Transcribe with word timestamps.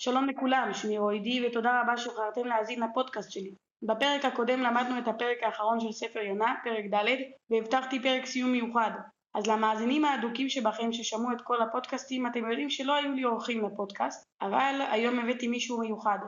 שלום 0.00 0.28
לכולם, 0.28 0.70
שמי 0.72 0.98
רועי 0.98 1.18
די 1.18 1.46
ותודה 1.46 1.80
רבה 1.80 1.96
שבחרתם 1.96 2.44
להאזין 2.44 2.82
לפודקאסט 2.82 3.32
שלי. 3.32 3.54
בפרק 3.82 4.24
הקודם 4.24 4.60
למדנו 4.60 4.98
את 4.98 5.08
הפרק 5.08 5.42
האחרון 5.42 5.80
של 5.80 5.92
ספר 5.92 6.18
יונה, 6.20 6.54
פרק 6.64 6.84
ד', 6.94 7.16
והבטחתי 7.50 8.02
פרק 8.02 8.26
סיום 8.26 8.52
מיוחד. 8.52 8.90
אז 9.34 9.46
למאזינים 9.46 10.04
האדוקים 10.04 10.48
שבכם 10.48 10.92
ששמעו 10.92 11.32
את 11.32 11.40
כל 11.40 11.62
הפודקאסטים, 11.62 12.26
אתם 12.26 12.50
יודעים 12.50 12.70
שלא 12.70 12.94
היו 12.94 13.12
לי 13.12 13.24
אורחים 13.24 13.64
לפודקאסט, 13.64 14.26
אבל 14.42 14.80
היום 14.90 15.18
הבאתי 15.18 15.48
מישהו 15.48 15.80
מיוחד. 15.80 16.18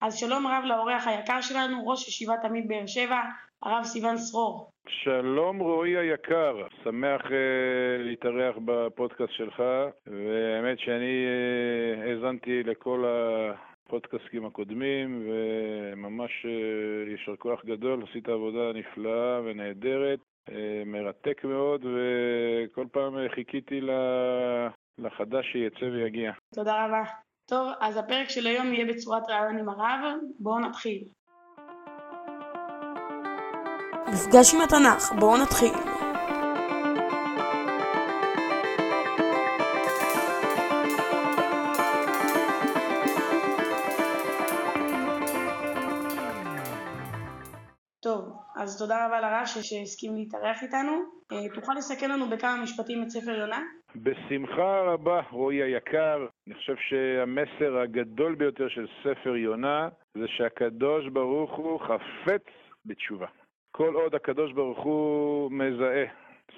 אז 0.00 0.16
שלום 0.16 0.46
רב 0.46 0.64
לאורח 0.64 1.06
היקר 1.06 1.40
שלנו, 1.40 1.88
ראש 1.88 2.08
ישיבת 2.08 2.44
עמית 2.44 2.68
באר 2.68 2.86
שבע, 2.86 3.20
הרב 3.62 3.84
סיון 3.84 4.16
סרור. 4.16 4.70
שלום 4.88 5.58
רועי 5.58 5.96
היקר, 5.96 6.66
שמח 6.84 7.20
uh, 7.24 7.30
להתארח 7.98 8.56
בפודקאסט 8.64 9.32
שלך, 9.32 9.62
והאמת 10.06 10.78
שאני 10.78 11.26
uh, 11.26 12.08
האזנתי 12.08 12.62
לכל 12.62 13.04
הפודקאסטים 13.86 14.46
הקודמים, 14.46 15.22
וממש 15.26 16.30
uh, 16.44 17.10
יישר 17.10 17.36
כוח 17.36 17.64
גדול, 17.64 18.04
עשית 18.10 18.28
עבודה 18.28 18.72
נפלאה 18.74 19.40
ונהדרת, 19.44 20.20
uh, 20.48 20.52
מרתק 20.86 21.44
מאוד, 21.44 21.84
וכל 21.84 22.86
פעם 22.92 23.14
חיכיתי 23.34 23.80
לחדש 24.98 25.52
שיצא 25.52 25.84
ויגיע. 25.84 26.32
תודה 26.54 26.84
רבה. 26.84 27.02
טוב, 27.50 27.68
אז 27.80 27.96
הפרק 27.96 28.28
של 28.28 28.46
היום 28.46 28.74
יהיה 28.74 28.86
בצורת 28.86 29.22
רעיון 29.28 29.58
עם 29.58 29.68
הרב, 29.68 30.00
בואו 30.38 30.58
נתחיל. 30.58 31.04
מפגש 34.12 34.54
עם 34.54 34.60
התנ"ך, 34.60 35.12
בואו 35.18 35.36
נתחיל. 35.36 35.72
טוב, 48.02 48.24
אז 48.56 48.78
תודה 48.78 49.06
רבה 49.06 49.20
לרב 49.20 49.46
שהסכים 49.46 50.16
להתארח 50.16 50.62
איתנו. 50.62 50.92
אה, 51.32 51.54
תוכל 51.54 51.72
לסכם 51.74 52.10
לנו 52.10 52.30
בכמה 52.30 52.56
משפטים 52.62 53.02
את 53.02 53.10
ספר 53.10 53.30
יונה? 53.30 53.60
בשמחה 53.96 54.80
רבה, 54.80 55.20
רועי 55.30 55.62
היקר. 55.62 56.26
אני 56.46 56.54
חושב 56.54 56.76
שהמסר 56.76 57.78
הגדול 57.78 58.34
ביותר 58.34 58.68
של 58.68 58.86
ספר 59.02 59.36
יונה 59.36 59.88
זה 60.14 60.28
שהקדוש 60.28 61.08
ברוך 61.08 61.56
הוא 61.56 61.80
חפץ 61.80 62.44
בתשובה. 62.86 63.26
כל 63.72 63.94
עוד 63.94 64.14
הקדוש 64.14 64.52
ברוך 64.52 64.78
הוא 64.78 65.52
מזהה 65.52 66.04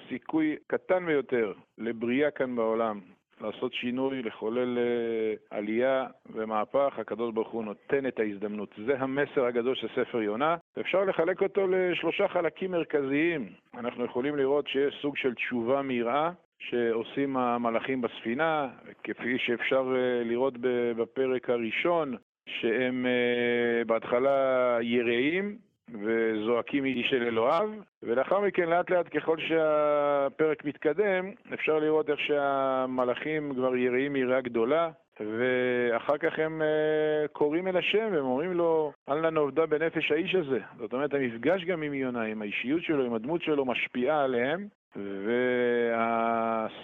סיכוי 0.09 0.55
קטן 0.67 1.05
ביותר 1.05 1.53
לבריאה 1.77 2.31
כאן 2.31 2.55
בעולם, 2.55 2.99
לעשות 3.41 3.73
שינוי, 3.73 4.21
לחולל 4.21 4.77
אה, 4.77 5.57
עלייה 5.57 6.07
ומהפך, 6.33 6.93
הקדוש 6.97 7.33
ברוך 7.33 7.51
הוא 7.51 7.63
נותן 7.63 8.07
את 8.07 8.19
ההזדמנות. 8.19 8.69
זה 8.85 8.99
המסר 8.99 9.45
הגדול 9.45 9.75
של 9.75 9.87
ספר 9.95 10.21
יונה, 10.21 10.55
ואפשר 10.77 11.03
לחלק 11.03 11.41
אותו 11.41 11.67
לשלושה 11.67 12.27
חלקים 12.27 12.71
מרכזיים. 12.71 13.49
אנחנו 13.73 14.05
יכולים 14.05 14.35
לראות 14.35 14.67
שיש 14.67 14.99
סוג 15.01 15.17
של 15.17 15.33
תשובה 15.33 15.81
מיראה, 15.81 16.31
שעושים 16.59 17.37
המלאכים 17.37 18.01
בספינה, 18.01 18.67
כפי 19.03 19.37
שאפשר 19.37 19.95
אה, 19.95 20.23
לראות 20.23 20.53
בפרק 20.97 21.49
הראשון, 21.49 22.15
שהם 22.49 23.05
אה, 23.05 23.85
בהתחלה 23.85 24.77
יראים, 24.81 25.57
וזועקים 25.89 26.85
איש 26.85 27.13
אל 27.13 27.23
אלוהיו, 27.23 27.69
ולאחר 28.03 28.39
מכן 28.39 28.69
לאט 28.69 28.89
לאט 28.89 29.17
ככל 29.17 29.37
שהפרק 29.39 30.65
מתקדם, 30.65 31.31
אפשר 31.53 31.79
לראות 31.79 32.09
איך 32.09 32.19
שהמלאכים 32.19 33.53
כבר 33.55 33.75
יראים 33.75 34.15
יראה 34.15 34.41
גדולה, 34.41 34.89
ואחר 35.19 36.17
כך 36.17 36.39
הם 36.39 36.61
uh, 36.61 37.27
קוראים 37.27 37.67
אל 37.67 37.77
השם 37.77 38.09
והם 38.11 38.25
אומרים 38.25 38.53
לו, 38.53 38.91
לנו 39.07 39.41
עובדה 39.41 39.65
בנפש 39.65 40.11
האיש 40.11 40.35
הזה. 40.35 40.59
זאת 40.77 40.93
אומרת, 40.93 41.13
המפגש 41.13 41.63
גם 41.63 41.81
עם 41.81 41.93
יונה, 41.93 42.21
עם 42.21 42.41
האישיות 42.41 42.83
שלו, 42.83 43.05
עם 43.05 43.13
הדמות 43.13 43.41
שלו, 43.41 43.65
משפיעה 43.65 44.23
עליהם, 44.23 44.67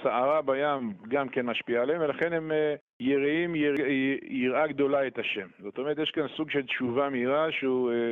והסערה 0.04 0.42
בים 0.42 0.94
גם 1.08 1.30
כן 1.30 1.46
משפיעה 1.46 1.84
עליהם, 1.84 2.02
ולכן 2.02 2.34
הם 2.34 2.52
אה, 2.52 2.76
יראים 3.00 3.56
יראה 4.30 4.68
גדולה 4.68 5.08
את 5.08 5.20
השם. 5.20 5.48
זאת 5.64 5.78
אומרת, 5.78 5.98
יש 6.00 6.12
כאן 6.12 6.28
סוג 6.38 6.50
של 6.50 6.66
תשובה 6.66 7.10
מהירה 7.10 7.46
אה, 7.46 7.52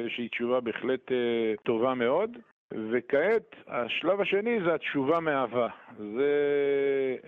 שהיא 0.10 0.30
תשובה 0.30 0.60
בהחלט 0.60 1.12
אה, 1.12 1.54
טובה 1.64 1.94
מאוד. 1.94 2.38
וכעת, 2.92 3.56
השלב 3.68 4.22
השני 4.22 4.60
זה 4.66 4.74
התשובה 4.74 5.20
מאהבה. 5.20 5.68
זה 5.98 6.32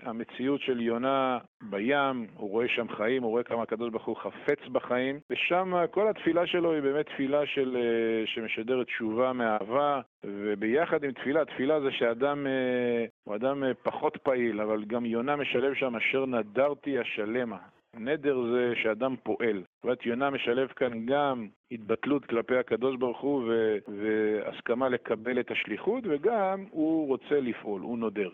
המציאות 0.02 0.60
של 0.60 0.80
יונה 0.80 1.38
בים, 1.62 2.26
הוא 2.36 2.50
רואה 2.50 2.68
שם 2.68 2.88
חיים, 2.88 3.22
הוא 3.22 3.30
רואה 3.30 3.42
כמה 3.42 3.62
הקדוש 3.62 3.90
ברוך 3.90 4.06
הוא 4.06 4.16
חפץ 4.16 4.68
בחיים, 4.72 5.20
ושם 5.30 5.72
כל 5.90 6.08
התפילה 6.08 6.46
שלו 6.46 6.72
היא 6.72 6.82
באמת 6.82 7.06
תפילה 7.06 7.46
של, 7.46 7.76
אה, 7.76 8.26
שמשדרת 8.26 8.86
תשובה 8.86 9.32
מאהבה, 9.32 10.00
וביחד 10.24 11.04
עם 11.04 11.12
תפילה, 11.12 11.44
תפילה 11.44 11.80
זה 11.80 11.90
שאדם 11.92 12.46
אה, 12.46 13.04
הוא 13.24 13.34
אדם 13.34 13.64
אה, 13.64 13.74
פחות 13.74 14.16
פעיל, 14.16 14.60
אבל 14.60 14.84
גם 14.84 15.06
יונה 15.06 15.36
משלב 15.36 15.74
שם 15.74 15.96
אשר 15.96 16.26
נדרתי 16.26 16.98
השלמה. 16.98 17.58
נדר 17.96 18.42
זה 18.52 18.72
שאדם 18.82 19.14
פועל. 19.22 19.56
זאת 19.56 19.84
אומרת, 19.84 20.06
יונה 20.06 20.30
משלב 20.30 20.68
כאן 20.68 21.06
גם 21.06 21.48
התבטלות 21.72 22.24
כלפי 22.24 22.56
הקדוש 22.56 22.96
ברוך 22.96 23.20
הוא 23.20 23.42
ו- 23.48 23.76
והסכמה 23.88 24.88
לקבל 24.88 25.40
את 25.40 25.50
השליחות, 25.50 26.04
וגם 26.06 26.64
הוא 26.70 27.08
רוצה 27.08 27.40
לפעול, 27.40 27.80
הוא 27.82 27.98
נודר. 27.98 28.30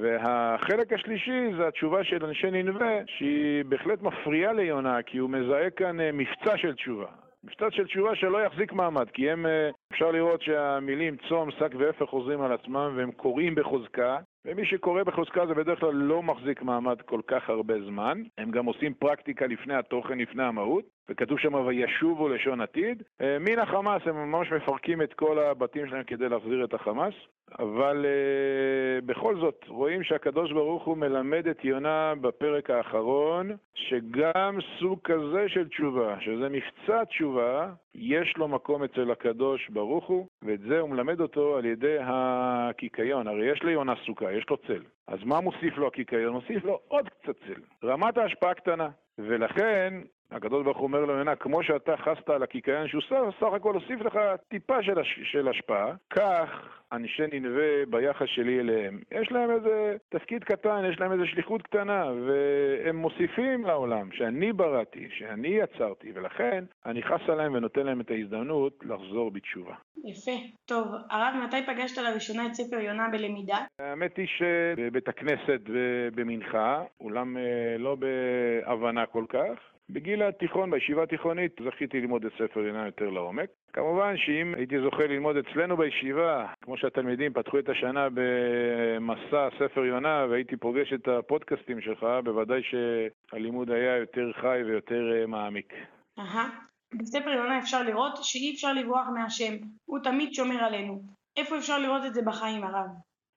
והחלק 0.00 0.92
השלישי 0.92 1.56
זה 1.56 1.68
התשובה 1.68 2.04
של 2.04 2.24
אנשי 2.24 2.50
ננבה, 2.50 2.98
שהיא 3.06 3.64
בהחלט 3.64 4.02
מפריעה 4.02 4.52
ליונה, 4.52 5.02
כי 5.02 5.18
הוא 5.18 5.30
מזהה 5.30 5.70
כאן 5.70 6.00
אה, 6.00 6.10
מבצע 6.12 6.56
של 6.56 6.74
תשובה. 6.74 7.06
מבצע 7.44 7.70
של 7.70 7.86
תשובה 7.86 8.14
שלא 8.14 8.38
יחזיק 8.38 8.72
מעמד, 8.72 9.10
כי 9.10 9.30
הם, 9.30 9.46
אה, 9.46 9.70
אפשר 9.92 10.10
לראות 10.10 10.42
שהמילים 10.42 11.16
צום, 11.28 11.50
שק 11.50 11.72
ואפר 11.78 12.06
חוזרים 12.06 12.40
על 12.40 12.52
עצמם 12.52 12.92
והם 12.96 13.12
קוראים 13.12 13.54
בחוזקה, 13.54 14.18
ומי 14.44 14.66
שקורא 14.66 15.02
בחוזקה 15.02 15.46
זה 15.46 15.54
בדרך 15.54 15.80
כלל 15.80 15.94
לא 15.94 16.22
מחזיק 16.22 16.62
מעמד 16.62 17.02
כל 17.02 17.20
כך 17.26 17.50
הרבה 17.50 17.74
זמן. 17.84 18.22
הם 18.38 18.50
גם 18.50 18.64
עושים 18.64 18.94
פרקטיקה 18.94 19.46
לפני 19.46 19.74
התוכן, 19.74 20.18
לפני 20.18 20.42
המהות, 20.42 20.84
וכתוב 21.08 21.38
שם 21.38 21.54
וישובו 21.54 22.28
לשון 22.28 22.60
עתיד. 22.60 23.02
אה, 23.20 23.38
מן 23.40 23.58
החמאס 23.58 24.02
הם 24.06 24.30
ממש 24.30 24.52
מפרקים 24.52 25.02
את 25.02 25.14
כל 25.14 25.38
הבתים 25.38 25.88
שלהם 25.88 26.04
כדי 26.04 26.28
להחזיר 26.28 26.64
את 26.64 26.74
החמאס, 26.74 27.14
אבל 27.58 28.04
uh, 28.04 29.04
בכל 29.06 29.36
זאת 29.40 29.64
רואים 29.68 30.02
שהקדוש 30.02 30.52
ברוך 30.52 30.84
הוא 30.84 30.96
מלמד 30.96 31.46
את 31.46 31.64
יונה 31.64 32.14
בפרק 32.20 32.70
האחרון, 32.70 33.50
שגם 33.74 34.58
סוג 34.78 34.98
כזה 35.04 35.48
של 35.48 35.68
תשובה, 35.68 36.16
שזה 36.20 36.48
מבצע 36.48 37.04
תשובה, 37.04 37.70
יש 37.94 38.36
לו 38.36 38.48
מקום 38.48 38.84
אצל 38.84 39.10
הקדוש 39.10 39.68
ברוך 39.68 40.06
הוא, 40.06 40.26
ואת 40.42 40.60
זה 40.60 40.80
הוא 40.80 40.90
מלמד 40.90 41.20
אותו 41.20 41.56
על 41.56 41.64
ידי 41.64 41.96
הקיקיון. 42.00 43.28
הרי 43.28 43.52
יש 43.52 43.62
ליונה 43.62 43.94
סוכה, 44.06 44.32
יש 44.32 44.50
לו 44.50 44.56
צל. 44.56 44.82
אז 45.06 45.18
מה 45.24 45.40
מוסיף 45.40 45.76
לו 45.76 45.86
הקיקיון? 45.86 46.32
מוסיף 46.32 46.64
לו 46.64 46.78
עוד 46.88 47.08
קצת 47.08 47.36
צל. 47.46 47.60
רמת 47.84 48.18
ההשפעה 48.18 48.54
קטנה. 48.54 48.88
ולכן 49.18 49.94
הקדוש 50.30 50.64
ברוך 50.64 50.78
הוא 50.78 50.86
אומר 50.86 51.00
לו, 51.00 51.12
יונה, 51.12 51.36
כמו 51.36 51.62
שאתה 51.62 51.96
חסת 51.96 52.30
על 52.30 52.42
הקיקיון 52.42 52.88
שהוא 52.88 53.02
סך 53.40 53.52
הכל 53.52 53.74
הוסיף 53.74 54.00
לך 54.00 54.18
טיפה 54.48 54.82
של, 54.82 54.98
הש... 54.98 55.20
של 55.32 55.48
השפעה, 55.48 55.94
כך 56.10 56.48
אנשי 56.92 57.22
ננבה 57.32 57.86
ביחס 57.90 58.26
שלי 58.26 58.60
אליהם. 58.60 59.00
יש 59.10 59.32
להם 59.32 59.50
איזה 59.50 59.96
תפקיד 60.08 60.44
קטן, 60.44 60.84
יש 60.92 61.00
להם 61.00 61.12
איזה 61.12 61.26
שליחות 61.26 61.62
קטנה, 61.62 62.04
והם 62.26 62.96
מוסיפים 62.96 63.64
לעולם 63.64 64.12
שאני 64.12 64.52
בראתי, 64.52 65.08
שאני 65.10 65.48
יצרתי, 65.48 66.12
ולכן 66.14 66.64
אני 66.86 67.02
חס 67.02 67.28
עליהם 67.28 67.54
ונותן 67.54 67.86
להם 67.86 68.00
את 68.00 68.10
ההזדמנות 68.10 68.84
לחזור 68.84 69.30
בתשובה. 69.30 69.74
יפה. 70.04 70.32
טוב, 70.66 70.86
הרב, 71.10 71.34
מתי 71.44 71.56
פגשת 71.66 71.98
לראשונה 71.98 72.46
את 72.46 72.54
ספר 72.54 72.80
יונה 72.80 73.08
בלמידה? 73.12 73.58
האמת 73.78 74.16
היא 74.16 74.26
שבבית 74.26 75.08
הכנסת 75.08 75.60
ובמנחה, 75.66 76.82
אולם 77.00 77.36
אה, 77.36 77.76
לא 77.78 77.96
בהבנה 77.96 79.06
כל 79.06 79.24
כך. 79.28 79.77
בגיל 79.90 80.22
התיכון, 80.22 80.70
בישיבה 80.70 81.02
התיכונית, 81.02 81.52
זכיתי 81.64 82.00
ללמוד 82.00 82.24
את 82.24 82.32
ספר 82.32 82.60
יונה 82.60 82.86
יותר 82.86 83.10
לעומק. 83.10 83.48
כמובן 83.72 84.16
שאם 84.16 84.54
הייתי 84.54 84.80
זוכה 84.80 85.06
ללמוד 85.06 85.36
אצלנו 85.36 85.76
בישיבה, 85.76 86.46
כמו 86.62 86.76
שהתלמידים 86.76 87.32
פתחו 87.32 87.58
את 87.58 87.68
השנה 87.68 88.08
במסע 88.14 89.48
ספר 89.58 89.84
יונה 89.84 90.26
והייתי 90.30 90.56
פוגש 90.56 90.92
את 90.92 91.08
הפודקאסטים 91.08 91.80
שלך, 91.80 92.06
בוודאי 92.24 92.60
שהלימוד 92.62 93.70
היה 93.70 93.96
יותר 93.96 94.32
חי 94.40 94.62
ויותר 94.66 95.12
אה, 95.12 95.26
מעמיק. 95.26 95.72
אהה. 96.18 96.48
בספר 96.94 97.30
יונה 97.30 97.58
אפשר 97.58 97.82
לראות 97.82 98.12
שאי 98.22 98.52
אפשר 98.54 98.72
לברוח 98.72 99.06
מהשם, 99.14 99.54
הוא 99.84 99.98
תמיד 99.98 100.34
שומר 100.34 100.64
עלינו. 100.64 101.02
איפה 101.36 101.58
אפשר 101.58 101.78
לראות 101.78 102.02
את 102.06 102.14
זה 102.14 102.22
בחיים, 102.22 102.64
הרב? 102.64 102.86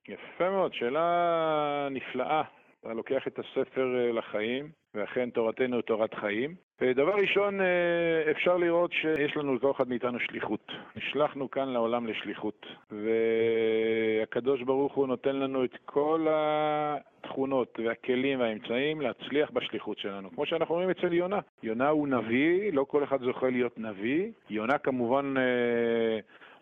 יפה 0.08 0.50
מאוד, 0.50 0.74
שאלה 0.74 1.88
נפלאה. 1.92 2.44
אתה 2.86 2.94
לוקח 2.94 3.28
את 3.28 3.40
הספר 3.40 3.96
אה, 3.96 4.12
לחיים, 4.12 4.70
ואכן 4.94 5.30
תורתנו 5.30 5.76
היא 5.76 5.84
תורת 5.84 6.14
חיים. 6.14 6.56
דבר 6.96 7.14
ראשון, 7.16 7.62
אה, 7.62 8.32
אפשר 8.32 8.58
לראות 8.58 8.94
שיש 8.94 9.38
לנו 9.38 9.56
לכל 9.56 9.72
אחד 9.72 9.90
מאיתנו 9.90 10.20
שליחות. 10.20 10.72
נשלחנו 10.96 11.52
כאן 11.52 11.70
לעולם 11.70 12.08
לשליחות, 12.08 12.66
והקדוש 12.92 14.62
ברוך 14.62 14.94
הוא 14.94 15.08
נותן 15.08 15.36
לנו 15.36 15.64
את 15.64 15.78
כל 15.86 16.28
התכונות 16.30 17.80
והכלים 17.86 18.40
והאמצעים 18.40 19.02
להצליח 19.02 19.52
בשליחות 19.52 19.98
שלנו. 19.98 20.32
כמו 20.32 20.46
שאנחנו 20.46 20.76
רואים 20.76 20.90
אצל 20.90 21.14
יונה. 21.14 21.40
יונה 21.64 21.90
הוא 21.90 22.08
נביא, 22.08 22.74
לא 22.74 22.84
כל 22.84 23.04
אחד 23.04 23.22
זוכה 23.22 23.50
להיות 23.50 23.78
נביא. 23.78 24.32
יונה 24.50 24.78
כמובן... 24.78 25.34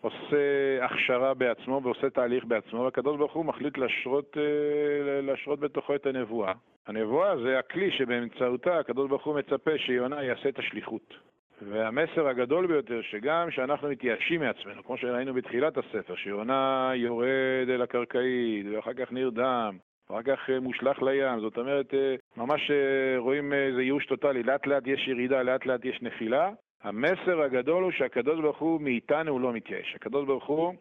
עושה 0.00 0.84
הכשרה 0.84 1.34
בעצמו 1.34 1.80
ועושה 1.84 2.10
תהליך 2.10 2.44
בעצמו, 2.44 2.80
והקדוש 2.80 3.16
ברוך 3.16 3.32
הוא 3.32 3.44
מחליט 3.44 3.78
להשרות, 3.78 4.36
אה, 4.36 5.20
להשרות 5.22 5.60
בתוכו 5.60 5.94
את 5.94 6.06
הנבואה. 6.06 6.52
הנבואה 6.86 7.36
זה 7.36 7.58
הכלי 7.58 7.90
שבאמצעותה 7.90 8.78
הקדוש 8.78 9.08
ברוך 9.08 9.24
הוא 9.24 9.38
מצפה 9.38 9.78
שיונה 9.78 10.24
יעשה 10.24 10.48
את 10.48 10.58
השליחות. 10.58 11.14
והמסר 11.62 12.28
הגדול 12.28 12.66
ביותר, 12.66 13.00
שגם 13.02 13.48
כשאנחנו 13.50 13.88
מתייאשים 13.88 14.40
מעצמנו, 14.40 14.84
כמו 14.84 14.96
שראינו 14.96 15.34
בתחילת 15.34 15.78
הספר, 15.78 16.14
שיונה 16.16 16.92
יורד 16.94 17.68
אל 17.68 17.82
הקרקעית, 17.82 18.66
ואחר 18.72 18.92
כך 18.92 19.12
נרדם, 19.12 19.76
ואחר 20.10 20.22
כך 20.22 20.50
אה, 20.50 20.60
מושלך 20.60 21.02
לים, 21.02 21.40
זאת 21.40 21.58
אומרת, 21.58 21.94
אה, 21.94 22.14
ממש 22.36 22.70
רואים 23.18 23.52
איזה 23.52 23.82
ייאוש 23.82 24.06
טוטאלי, 24.06 24.42
לאט 24.42 24.66
לאט 24.66 24.86
יש 24.86 25.08
ירידה, 25.08 25.42
לאט 25.42 25.66
לאט 25.66 25.84
יש 25.84 26.02
נפילה, 26.02 26.50
המסר 26.82 27.42
הגדול 27.42 27.82
הוא 27.84 27.92
שהקדוש 27.92 28.40
ברוך 28.40 28.58
הוא 28.58 28.80
מאיתנו 28.80 29.30
הוא 29.30 29.40
לא 29.40 29.52
מתייאש. 29.52 29.94
הקדוש 29.94 30.26
ברוך 30.26 30.46
הוא 30.46 30.74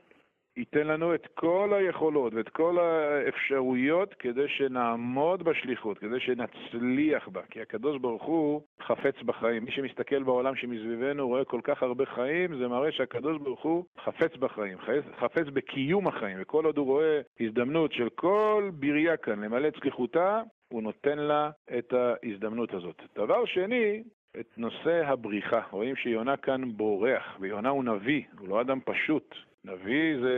ייתן 0.57 0.87
לנו 0.87 1.15
את 1.15 1.27
כל 1.33 1.73
היכולות 1.73 2.33
ואת 2.33 2.49
כל 2.49 2.79
האפשרויות 2.79 4.13
כדי 4.13 4.47
שנעמוד 4.47 5.43
בשליחות, 5.43 5.97
כדי 5.97 6.19
שנצליח 6.19 7.27
בה. 7.27 7.41
כי 7.49 7.61
הקדוש 7.61 7.97
ברוך 7.97 8.23
הוא 8.23 8.61
חפץ 8.81 9.15
בחיים. 9.25 9.65
מי 9.65 9.71
שמסתכל 9.71 10.23
בעולם 10.23 10.55
שמסביבנו 10.55 11.27
רואה 11.27 11.45
כל 11.45 11.61
כך 11.63 11.83
הרבה 11.83 12.05
חיים, 12.05 12.57
זה 12.57 12.67
מראה 12.67 12.91
שהקדוש 12.91 13.37
ברוך 13.37 13.61
הוא 13.61 13.85
חפץ 14.03 14.35
בחיים, 14.35 14.77
חפץ 15.19 15.47
בקיום 15.53 16.07
החיים. 16.07 16.37
וכל 16.41 16.65
עוד 16.65 16.77
הוא 16.77 16.85
רואה 16.85 17.21
הזדמנות 17.39 17.93
של 17.93 18.09
כל 18.09 18.69
בריאה 18.73 19.17
כאן 19.17 19.43
למלא 19.43 19.67
את 19.67 19.75
שליחותה, 19.75 20.41
הוא 20.73 20.83
נותן 20.83 21.17
לה 21.17 21.49
את 21.77 21.93
ההזדמנות 21.93 22.73
הזאת. 22.73 23.01
דבר 23.15 23.45
שני, 23.45 24.03
את 24.39 24.57
נושא 24.57 25.05
הבריחה. 25.05 25.61
רואים 25.71 25.95
שיונה 25.95 26.37
כאן 26.37 26.71
בורח, 26.71 27.37
ויונה 27.39 27.69
הוא 27.69 27.83
נביא, 27.83 28.23
הוא 28.39 28.49
לא 28.49 28.61
אדם 28.61 28.79
פשוט. 28.85 29.35
נביא 29.65 30.19
זה 30.21 30.35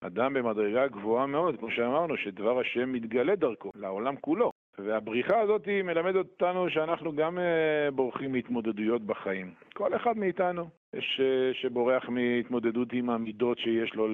אדם 0.00 0.34
במדרגה 0.34 0.86
גבוהה 0.86 1.26
מאוד, 1.26 1.56
כמו 1.58 1.70
שאמרנו, 1.70 2.16
שדבר 2.16 2.60
השם 2.60 2.92
מתגלה 2.92 3.36
דרכו, 3.36 3.70
לעולם 3.74 4.16
כולו. 4.16 4.52
והבריחה 4.78 5.40
הזאת 5.40 5.68
מלמדת 5.68 6.16
אותנו 6.16 6.70
שאנחנו 6.70 7.16
גם 7.16 7.38
אה, 7.38 7.90
בורחים 7.90 8.32
מהתמודדויות 8.32 9.02
בחיים. 9.02 9.50
כל 9.74 9.96
אחד 9.96 10.16
מאיתנו. 10.16 10.68
יש 10.94 11.20
אה, 11.24 11.54
שבורח 11.54 12.08
מהתמודדות 12.08 12.92
עם 12.92 13.10
המידות 13.10 13.58
שיש 13.58 13.94
לו 13.94 14.08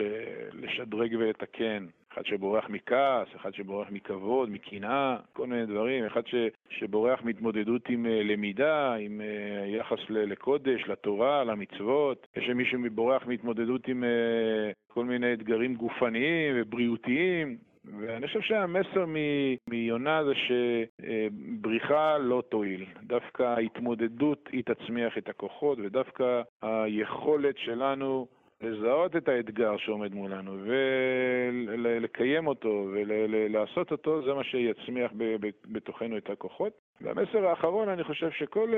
לשדרג 0.52 1.16
ולתקן. 1.18 1.86
אחד 2.18 2.26
שבורח 2.26 2.68
מכעס, 2.68 3.28
אחד 3.36 3.54
שבורח 3.54 3.88
מכבוד, 3.90 4.50
מקנאה, 4.50 5.16
כל 5.32 5.46
מיני 5.46 5.66
דברים, 5.66 6.04
אחד 6.04 6.26
ש, 6.26 6.34
שבורח 6.70 7.20
מהתמודדות 7.24 7.88
עם 7.88 8.06
uh, 8.06 8.08
למידה, 8.08 8.94
עם 8.94 9.20
uh, 9.20 9.68
יחס 9.68 9.98
לקודש, 10.10 10.88
לתורה, 10.88 11.44
למצוות, 11.44 12.26
יש 12.36 12.48
מישהו 12.48 12.78
בורח 12.92 13.26
מהתמודדות 13.26 13.88
עם 13.88 14.04
uh, 14.04 14.94
כל 14.94 15.04
מיני 15.04 15.32
אתגרים 15.32 15.74
גופניים 15.74 16.54
ובריאותיים, 16.56 17.56
ואני 18.00 18.26
חושב 18.26 18.40
שהמסר 18.40 19.04
מיונה 19.68 20.24
זה 20.24 20.32
שבריחה 20.34 22.18
לא 22.18 22.42
תועיל. 22.48 22.84
דווקא 23.02 23.42
ההתמודדות 23.42 24.48
היא 24.52 24.62
תצמיח 24.64 25.18
את 25.18 25.28
הכוחות, 25.28 25.78
ודווקא 25.78 26.42
היכולת 26.62 27.58
שלנו 27.58 28.26
לזהות 28.62 29.16
את 29.16 29.28
האתגר 29.28 29.76
שעומד 29.76 30.14
מולנו 30.14 30.56
ולקיים 30.62 32.46
אותו 32.46 32.86
ולעשות 32.92 33.92
אותו, 33.92 34.22
זה 34.22 34.34
מה 34.34 34.44
שיצמיח 34.44 35.12
בתוכנו 35.64 36.16
את 36.18 36.30
הכוחות. 36.30 36.72
והמסר 37.00 37.46
האחרון, 37.46 37.88
אני 37.88 38.04
חושב 38.04 38.30
שכל 38.30 38.72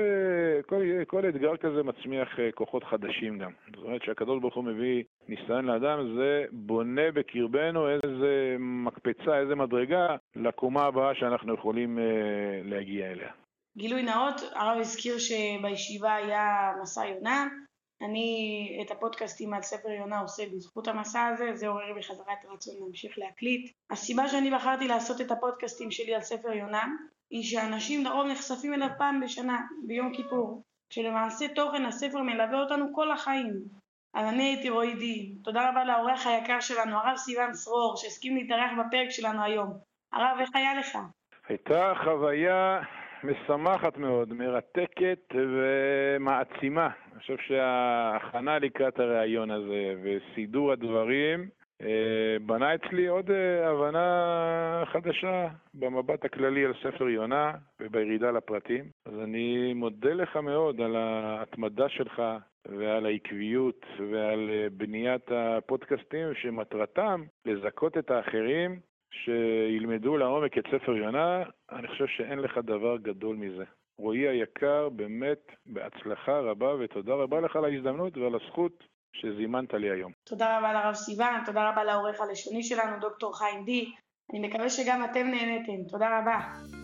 כל, 0.65 0.81
כל 1.07 1.29
אתגר 1.29 1.57
כזה 1.57 1.83
מצמיח 1.83 2.39
אה, 2.39 2.51
כוחות 2.51 2.83
חדשים 2.83 3.37
גם. 3.37 3.51
זאת 3.75 3.85
אומרת 3.85 4.03
שהקדוש 4.03 4.41
ברוך 4.41 4.55
הוא 4.55 4.63
מביא 4.63 5.03
ניסיון 5.29 5.65
לאדם, 5.65 6.15
זה 6.15 6.45
בונה 6.51 7.11
בקרבנו 7.13 7.89
איזה 7.89 8.55
מקפצה, 8.59 9.39
איזה 9.39 9.55
מדרגה 9.55 10.15
לקומה 10.35 10.81
הבאה 10.81 11.15
שאנחנו 11.15 11.53
יכולים 11.53 11.99
אה, 11.99 12.03
להגיע 12.63 13.11
אליה. 13.11 13.31
גילוי 13.77 14.03
נאות, 14.03 14.41
הרב 14.55 14.77
הזכיר 14.79 15.15
שבישיבה 15.17 16.15
היה 16.15 16.71
מסע 16.81 17.05
יונה, 17.05 17.47
אני 18.01 18.83
את 18.85 18.91
הפודקאסטים 18.91 19.53
על 19.53 19.61
ספר 19.61 19.89
יונה 19.89 20.19
עושה 20.19 20.43
בזכות 20.53 20.87
המסע 20.87 21.25
הזה, 21.25 21.55
זה 21.55 21.67
עורר 21.67 21.93
בי 21.93 22.03
חזרה 22.03 22.33
את 22.33 22.45
הרצון 22.45 22.75
להמשיך 22.79 23.17
להקליט. 23.17 23.71
הסיבה 23.89 24.27
שאני 24.27 24.51
בחרתי 24.51 24.87
לעשות 24.87 25.21
את 25.21 25.31
הפודקאסטים 25.31 25.91
שלי 25.91 26.15
על 26.15 26.21
ספר 26.21 26.51
יונה, 26.51 26.85
היא 27.29 27.43
שאנשים 27.43 28.05
לרוב 28.05 28.27
נחשפים 28.27 28.73
אליו 28.73 28.87
פעם 28.97 29.19
בשנה, 29.19 29.61
ביום 29.87 30.13
כיפור, 30.13 30.61
שלמעשה 30.93 31.47
תוכן 31.47 31.85
הספר 31.85 32.21
מלווה 32.21 32.59
אותנו 32.59 32.85
כל 32.95 33.11
החיים. 33.11 33.53
אז 34.13 34.27
אני 34.27 34.43
הייתי 34.43 34.69
רועי 34.69 34.95
די. 34.95 35.35
תודה 35.43 35.69
רבה 35.69 35.83
לאורח 35.83 36.27
היקר 36.27 36.59
שלנו, 36.59 36.97
הרב 36.97 37.17
סיון 37.17 37.53
שרור, 37.53 37.93
שהסכים 37.97 38.35
להתארח 38.35 38.71
בפרק 38.79 39.09
שלנו 39.09 39.43
היום. 39.43 39.77
הרב, 40.13 40.37
איך 40.39 40.49
היה 40.53 40.73
לך? 40.73 40.97
הייתה 41.47 41.93
חוויה 42.03 42.81
משמחת 43.23 43.97
מאוד, 43.97 44.33
מרתקת 44.33 45.33
ומעצימה. 45.35 46.89
אני 47.11 47.19
חושב 47.19 47.37
שההכנה 47.37 48.59
לקראת 48.59 48.99
הראיון 48.99 49.51
הזה 49.51 49.93
וסידור 50.03 50.71
הדברים 50.71 51.49
אה, 51.81 52.37
בנה 52.45 52.75
אצלי 52.75 53.07
עוד 53.07 53.31
אה, 53.31 53.69
הבנה 53.69 54.83
חדשה 54.85 55.47
במבט 55.73 56.25
הכללי 56.25 56.65
על 56.65 56.73
ספר 56.83 57.09
יונה 57.09 57.51
ובירידה 57.79 58.31
לפרטים. 58.31 58.85
אז 59.05 59.13
אני 59.23 59.73
מודה 59.73 60.13
לך 60.13 60.35
מאוד 60.35 60.81
על 60.81 60.95
ההתמדה 60.95 61.89
שלך 61.89 62.21
ועל 62.65 63.05
העקביות 63.05 63.85
ועל 64.11 64.49
אה, 64.49 64.67
בניית 64.71 65.31
הפודקאסטים 65.31 66.27
שמטרתם 66.33 67.23
לזכות 67.45 67.97
את 67.97 68.11
האחרים 68.11 68.79
שילמדו 69.11 70.17
לעומק 70.17 70.57
את 70.57 70.63
ספר 70.67 70.91
יונה, 70.91 71.43
אני 71.71 71.87
חושב 71.87 72.07
שאין 72.07 72.39
לך 72.39 72.57
דבר 72.57 72.97
גדול 72.97 73.35
מזה. 73.35 73.63
רועי 73.97 74.27
היקר, 74.27 74.89
באמת 74.89 75.51
בהצלחה 75.65 76.39
רבה 76.39 76.75
ותודה 76.75 77.13
רבה 77.13 77.41
לך 77.41 77.55
על 77.55 77.65
ההזדמנות 77.65 78.17
ועל 78.17 78.35
הזכות 78.35 78.83
שזימנת 79.13 79.73
לי 79.73 79.89
היום. 79.89 80.11
תודה 80.23 80.57
רבה 80.57 80.73
לרב 80.73 80.93
סיוון, 80.93 81.45
תודה 81.45 81.69
רבה 81.69 81.83
לעורך 81.83 82.21
הלשוני 82.21 82.63
שלנו, 82.63 82.99
דוקטור 82.99 83.37
חיים 83.37 83.65
די. 83.65 83.91
אני 84.31 84.47
מקווה 84.47 84.69
שגם 84.69 85.05
אתם 85.05 85.27
נהניתם. 85.27 85.89
תודה 85.89 86.19
רבה. 86.19 86.80